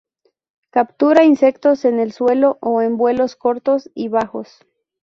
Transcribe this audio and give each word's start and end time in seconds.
Captura 0.71 1.25
insectos 1.25 1.85
en 1.85 1.99
el 1.99 2.11
suelo 2.11 2.57
o 2.59 2.81
en 2.81 2.97
vuelos 2.97 3.35
cortos 3.35 3.91
y 3.93 4.07
bajos. 4.07 4.65